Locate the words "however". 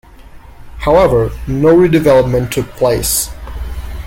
0.79-1.29